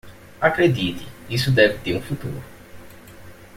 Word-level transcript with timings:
Acredite, 0.41 1.05
isso 1.29 1.51
deve 1.51 1.77
ter 1.77 1.95
um 1.95 2.01
futuro 2.01 2.43